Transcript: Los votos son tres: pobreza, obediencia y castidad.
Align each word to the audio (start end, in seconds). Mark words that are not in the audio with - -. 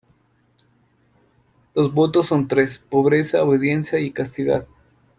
Los 1.75 1.93
votos 1.93 2.25
son 2.25 2.47
tres: 2.47 2.79
pobreza, 2.79 3.43
obediencia 3.43 3.99
y 3.99 4.09
castidad. 4.09 4.65